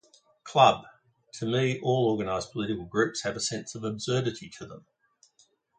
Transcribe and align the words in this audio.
Club: 0.43 0.85
To 1.33 1.45
me, 1.45 1.79
all 1.83 2.07
organized 2.09 2.51
political 2.53 2.85
groups 2.85 3.21
have 3.21 3.35
a 3.35 3.39
sense 3.39 3.75
of 3.75 3.83
absurdity 3.83 4.49
to 4.57 4.65
them. 4.65 4.87